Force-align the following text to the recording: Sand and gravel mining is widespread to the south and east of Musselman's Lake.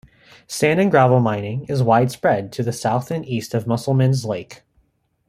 Sand 0.47 0.79
and 0.81 0.89
gravel 0.89 1.19
mining 1.19 1.63
is 1.65 1.83
widespread 1.83 2.51
to 2.53 2.63
the 2.63 2.73
south 2.73 3.11
and 3.11 3.23
east 3.23 3.53
of 3.53 3.67
Musselman's 3.67 4.25
Lake. 4.25 4.63